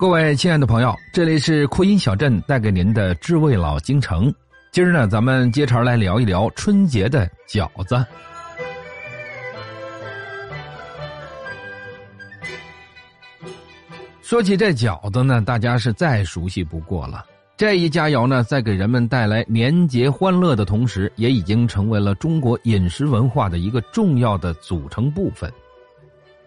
[0.00, 4.34] 各位亲爱的朋友，这里是扩音小镇带给您的知味老京城。
[4.72, 8.02] 今儿呢，咱们接茬来聊一聊春节的饺子。
[14.22, 17.26] 说起这饺子呢，大家是再熟悉不过了。
[17.54, 25.52] 这一佳肴呢，在给人们带来年节欢乐的同时，也已经成为了中国饮食文化的一个重要的组成部分。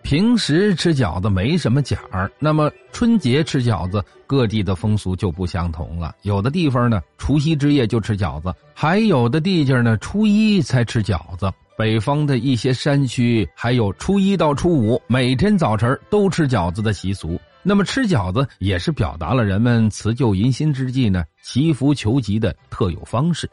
[0.03, 6.13] 平时吃饺子没什么讲儿，那么春节吃饺子，各地的风俗就不相同了。
[6.23, 11.51] 有的地方呢，除夕之夜就吃饺子；还有的地界呢，初一才吃饺子。
[11.75, 17.39] 北方的一些山区还有初一到初五每天早晨都吃饺子的习俗。
[17.63, 23.49] 那么吃饺子也是表达了人们辞旧迎新之际呢，祈福求吉的特有方式。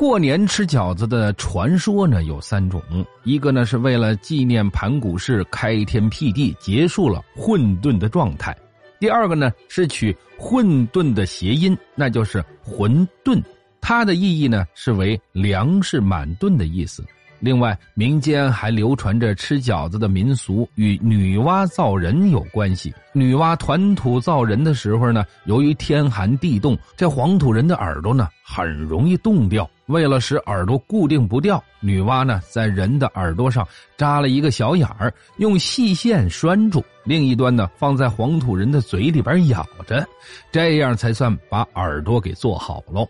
[0.00, 2.82] 过年吃饺子的传说呢有三种，
[3.22, 8.50] 一个呢是为了纪念盘古氏开天辟地，结束了混沌的状态；
[8.98, 13.42] 第二个呢是取混沌的谐音，那就是混沌，
[13.78, 17.04] 它的意义呢是为粮食满顿的意思。
[17.38, 22.92] 另外，民间还流传着吃饺子的民俗与女娲造人有关系。
[23.12, 29.68] 女娲团土造人的时候呢，由于天寒地冻，这黄土人的耳朵呢很容易冻掉。
[29.90, 40.06] 为了使耳朵固定不掉，女娲呢在人的耳朵上扎了一个小眼儿，用细线拴住，另一端呢放在黄土人的嘴里边咬着，
[40.52, 43.06] 这样才算把耳朵给做好喽。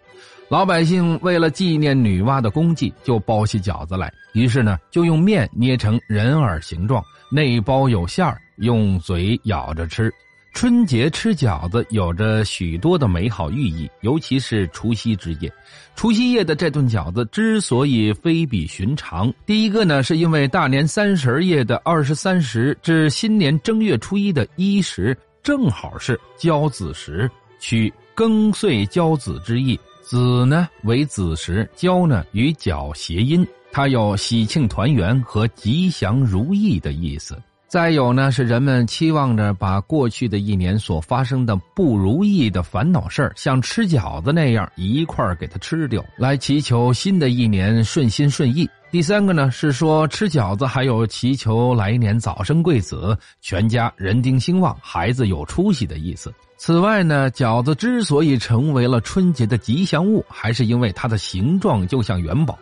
[0.48, 4.12] 老百姓为了纪念女娲的功绩，就包起饺子来。
[4.33, 10.12] 于是呢，就用面捏成人耳形状，内包有馅儿，用嘴咬着吃。
[10.52, 15.50] 春节吃饺子有着许多的美好寓意，尤其是除夕之夜。
[15.94, 29.78] 除夕夜的这顿饺子之所以非比寻常，第一个呢，是因为大年三十夜的二十三时至新年正月初一的一时，正好是交子时，取庚岁交子之意。
[30.02, 37.40] 子呢为子时，交呢与饺谐音，它有喜庆团圆和吉祥如意的意思。
[37.70, 48.69] 再有呢，是人们期望着把过去的一年所发生的不如意的烦恼事儿，像吃饺子那样一块儿给它吃掉，来祈求新的一年顺心顺意。
[48.91, 56.35] 第三个呢，是说吃饺子还有祈求来年早生贵子，全家人丁兴旺，孩子有出息的意思。
[56.62, 62.54] 此外呢，饺子之所以成为了春节的吉祥物，还是因为它的形状就像元宝，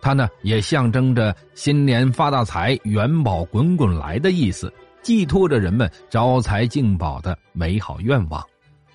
[0.00, 4.72] 它呢也象征着新年发大财、元宝滚滚来的意思，
[5.02, 8.42] 寄托着人们招财进宝的美好愿望。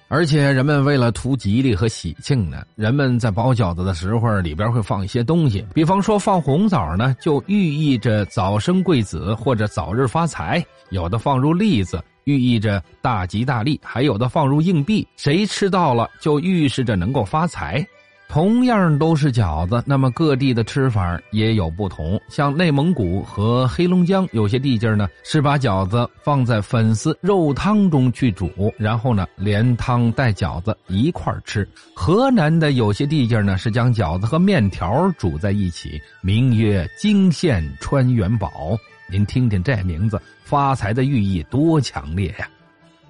[0.08, 12.04] 而且人们为了图吉利和喜庆呢，人们在包饺子的时候里边会放一些东西，比方说放红枣呢，就寓意着早生贵子或者早日发财；有的放入栗子。
[12.24, 17.86] 寓意着大吉大利，还有的放入硬币，谁吃到了就预示着能够发财。
[18.32, 22.22] 同样都是饺子，那么各地的吃法也有不同。
[22.30, 31.68] 像内蒙古和黑龙江有些地界呢，是把饺子放在粉丝肉汤中去煮，然后呢连汤带饺子一块吃。
[31.96, 38.78] 河南的有些地界呢，是将饺子和面条煮在一起，名曰金线穿元宝。
[39.10, 42.48] 您听听这名字，发财的寓意多强烈呀！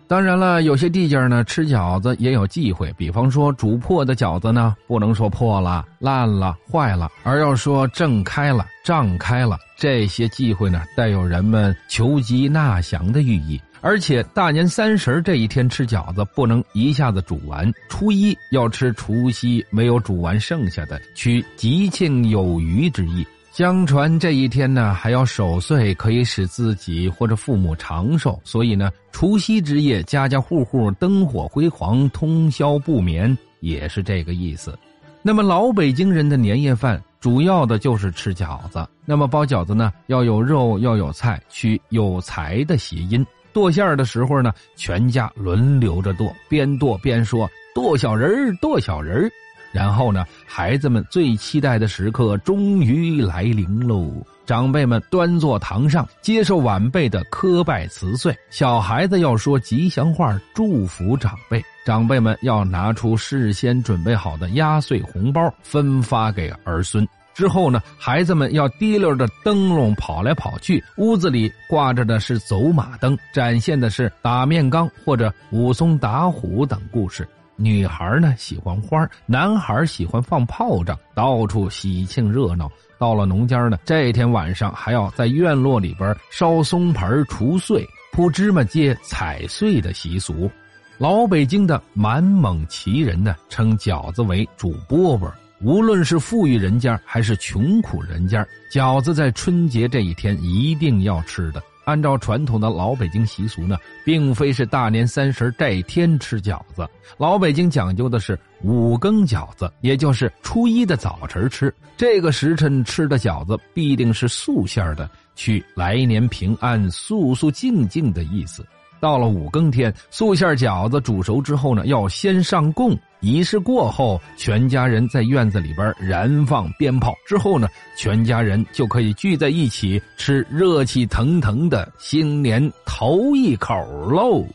[0.08, 9.56] 当然了，有些地界呢吃饺子也有忌讳，比方说煮破的饺子呢，不能说破了、烂了、坏了，而要说正开了、胀开了。
[9.78, 13.62] 这些忌讳呢，带有人们求吉纳祥的寓意。
[13.82, 23.26] 而且大年三十这一天吃饺子，不能一下子煮完，初一要吃除夕没有煮完剩下的，取吉庆有余之意。
[23.52, 28.40] 相传这一天呢，还要守岁，可以使自己或者父母长寿。
[28.44, 34.78] 所以呢，除夕之夜，家家户户灯火辉煌，通宵不眠，也是这个意思。
[35.22, 38.88] 那么老北京人的年夜饭主要的就是吃饺子。
[39.04, 43.26] 那么包饺子呢，要有肉，要有菜，取有财的谐音。
[43.52, 49.32] 剁馅儿的时候呢，全家轮流着剁，边剁边说：“剁小人儿，剁小人儿。”
[49.72, 54.12] 然后呢，孩子们最期待的时刻终于来临喽！
[54.46, 67.08] 长辈们端坐堂上，接受晚辈的磕拜辞岁；小孩子要说吉祥话，祝福长辈；长辈们要拿出事先准备好的压岁红包，分发给儿孙。
[67.36, 77.26] 之后呢，孩子们要提溜着灯笼跑来跑去，屋子里挂着的是走马灯，展现的是打面缸或者武松打虎等故事。
[77.62, 82.72] 女孩呢喜欢花，男孩喜欢放炮仗，到处喜庆热闹。
[82.98, 90.50] 到了农家呢，这天晚上还要在院落里边烧松盆除岁、铺芝麻街、踩碎的习俗。
[90.98, 95.30] 老北京的满蒙旗人呢，称饺子为主饽饽。
[95.62, 101.62] 无论是富裕人家还是穷苦人家，饺子在春节这一天一定要吃的。
[101.86, 106.88] 按照传统的老北京习俗呢，并非是大年三十这天吃饺子，
[107.18, 111.74] 老北京讲究的是五更饺子，也就是初一的早晨吃。
[111.98, 118.66] 这个时辰吃的饺子必定是素馅的，去来年平安、素素静静的意思。
[119.00, 122.98] 到了五更天，素馅饺子煮熟之后呢，要先上供。
[123.22, 127.68] 仪式过后，全家人在院子里边燃放鞭炮，之后呢，
[127.98, 133.76] 全家人就可以聚在一起吃热气腾腾的新年头一口
[134.10, 134.46] 喽。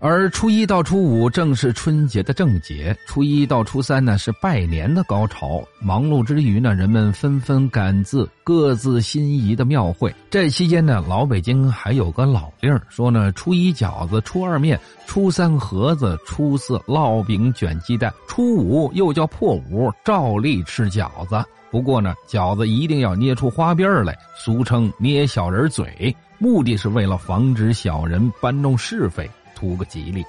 [0.00, 5.60] 而初一到初五正是春节的正节，初一到初三呢是拜年的高潮。
[5.80, 10.14] 忙碌之余呢，人们纷纷赶自各自心仪的庙会。
[10.30, 14.78] 这期间呢，老北京还有个老令说呢：初一饺子，初二面，
[15.08, 21.44] 初三盒子，初四烙饼卷鸡蛋，初五又叫破五，照例吃饺子。
[21.72, 29.28] 不过呢，饺子一定要捏出花边来，俗称捏小人嘴，目的是为了防止小人搬弄是非。
[29.58, 30.24] 图个吉利，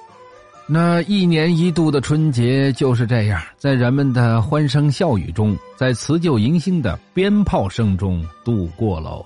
[0.66, 9.24] 那一年一度的春节就是这样，在人们的欢声笑语中，在辞旧迎新的鞭炮声中度过喽。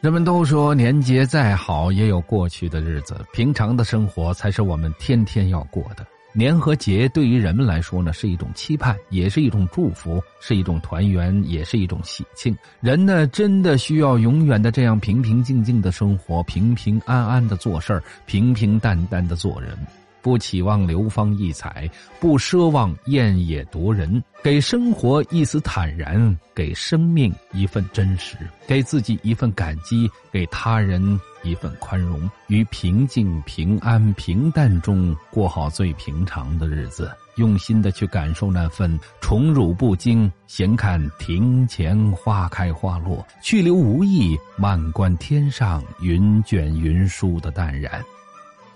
[0.00, 6.06] 人们都说，年节再好也有过去的日子，平常的生活才是我们天天要过的。
[6.32, 12.56] 年和节对于人们来说呢，是一种期盼，也是一种祝福，是一种团圆，也是一种喜庆。
[12.80, 19.76] 人呢，真的需要永远的这样平平静静的生活，平平安安的做事儿，平平淡淡的做人。
[20.22, 28.36] 不期望流芳溢彩，不奢望艳野夺人，给生活一丝坦然，给生命一份真实，
[28.66, 48.04] 给自己一份感激，给他人一份宽容，于平静、平安、平淡中过好最平常的日子，用心的去感受那份宠辱不惊，闲看庭前花开花落，去留无意，漫观天上云卷云舒的淡然。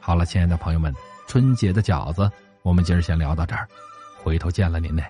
[0.01, 0.95] 好了，亲爱的朋友们。
[1.27, 2.31] 春节的饺子，
[2.63, 3.69] 我们今儿先聊到这儿，
[4.23, 5.05] 回头见了您嘞。